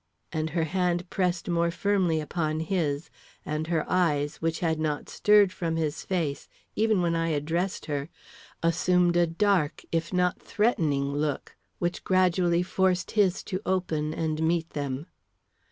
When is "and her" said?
0.31-0.63, 3.45-3.85